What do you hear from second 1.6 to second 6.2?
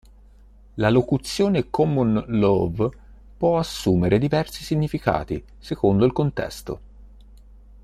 "common law" può assumere diversi significati secondo il